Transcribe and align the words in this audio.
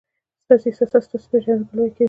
ستاسي 0.45 0.67
احساسات 0.69 1.03
ستاسي 1.07 1.27
پېژندګلوي 1.31 1.89
کوي. 1.95 1.99